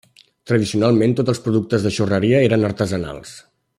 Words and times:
Tradicionalment 0.51 1.13
tots 1.19 1.33
els 1.33 1.41
productes 1.43 1.85
de 1.89 1.91
xurreria 1.99 2.41
eren 2.47 2.67
artesanals. 2.71 3.37